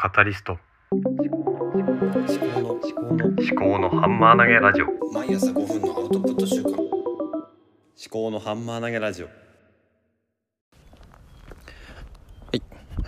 [0.00, 0.56] カタリスト。
[0.92, 4.86] 思考の思考の思考のハンマー投げラジオ。
[5.12, 6.78] 毎朝5分のアウトプット週間思
[8.08, 9.28] 考のハンマー投げラジオ。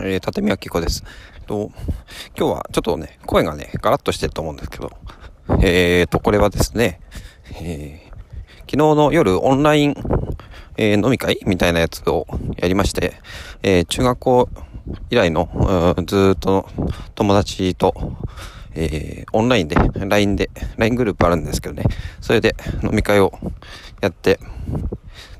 [0.01, 1.05] えー、立宮紀子です。
[1.47, 1.71] と
[2.37, 4.91] 今日はちょっとね、声がね、ガラッとしてると思うんですけど、
[5.63, 7.01] えーと、これはですね、
[7.63, 8.11] えー
[8.63, 9.95] 昨日の夜オンライン、
[10.77, 12.27] えー飲み会みたいなやつを
[12.57, 13.15] やりまして、
[13.63, 14.49] えー中学校
[15.10, 16.66] 以来の、ずっと
[17.15, 17.95] 友達と、
[18.74, 21.84] えーオンラインで、LINE で、LINE グループあるんですけどね、
[22.20, 23.32] それで飲み会を
[24.00, 24.41] やって、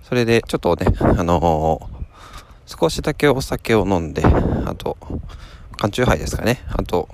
[0.03, 2.01] それでちょっとね、あのー
[2.71, 4.97] 少しだけお酒を飲んで、あと、
[5.77, 6.63] 缶チューハイですかね。
[6.69, 7.09] あと、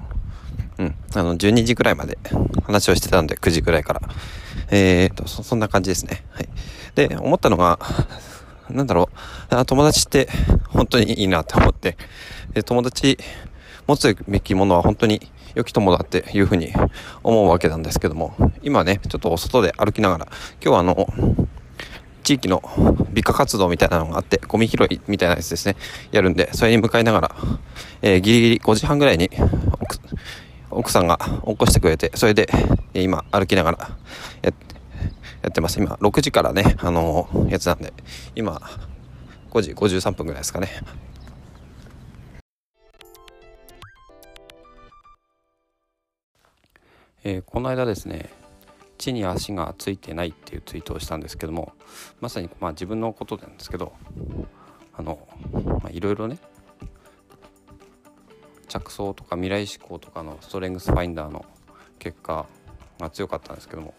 [0.76, 2.18] うん、あの、12時くらいまで
[2.64, 4.02] 話をしてたんで、9時くらいから。
[4.70, 6.26] えーと、そ、そんな感じですね。
[6.32, 6.48] はい。
[6.94, 7.78] で、思ったのが、
[8.68, 9.08] なんだろ
[9.50, 10.28] う、友達って
[10.76, 11.96] 本当にいいなって思って、
[12.52, 13.18] で友達
[13.86, 15.20] 持つべきものは本当に
[15.54, 16.72] 良き友だっていうふうに
[17.22, 20.26] 思うわけなんですけども、今ね、ちょっとお外で歩きながら、
[20.62, 21.08] 今日はあの、
[22.22, 22.62] 地域の
[23.10, 25.76] 美化活動みたいなのがあって、ゴミ拾いみたいなやつですね、
[26.10, 27.36] やるんで、それに向かいながら、
[28.02, 29.30] えーギリギリ5時半ぐらいに
[29.80, 29.98] 奥
[30.70, 32.48] 奥さんが起こしてくれて、それで、
[32.92, 33.78] え今歩きながら
[34.42, 34.74] やって
[35.42, 35.80] やってます。
[35.80, 37.94] 今、6時からね、あのーやつなんで、
[38.34, 38.60] 今、
[39.56, 40.68] 5時53分ぐらいですかね。
[47.24, 48.28] えーこの間ですね、
[48.98, 51.72] 地に足がついてないっていうツイートをしたんですけども
[52.20, 53.94] まさにまあ自分のことなんですけど
[54.94, 56.38] あのまあいろいろね
[58.68, 61.44] 着想とか未来志向とかのストレングスファインダーの
[61.98, 62.46] 結果
[63.00, 63.94] が強かったんですけども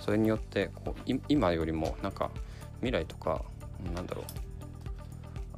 [0.00, 2.30] それによってこう今よりもなんか
[2.80, 3.42] 未来とか
[3.94, 4.51] なんだろう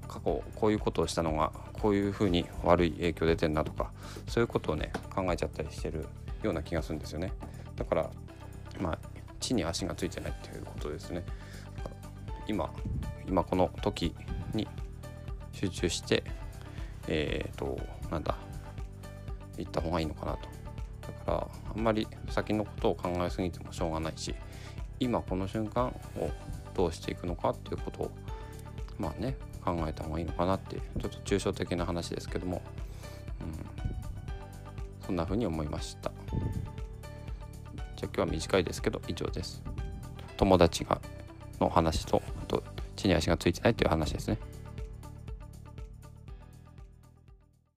[0.09, 3.91] 過去こういうことをしたのがこういうふうに悪い影響出てんなとか
[4.29, 6.07] そういうことをね考えちゃったりしてる
[6.43, 7.33] ような気がするんですよね。
[7.77, 8.11] だから
[8.81, 8.99] まあ
[9.41, 11.25] 地に足がついてないっていうことですね。
[12.47, 12.71] 今
[13.27, 14.15] 今この時
[14.53, 14.69] に
[15.53, 16.25] 集中して
[17.09, 17.79] えっ、と
[18.11, 18.37] なんだ
[19.57, 20.49] 行った方がいいのかなと。
[21.07, 24.35] だからあんまり先のことを考えすぎてもしょうがないし
[25.01, 26.31] 今この瞬間を
[26.75, 28.11] どうしていくのかっていうことを
[28.99, 32.63] まあね考えた方がいいのかなっていうちょっと抽象的な話ですけども、
[33.41, 36.13] うん、そんな風に思いました。
[37.97, 39.63] じゃあ今日は短いですけど以上です。
[40.37, 41.01] 友達が
[41.61, 42.63] の話とあと
[42.97, 44.39] 地に足がついてないっていう話ですね。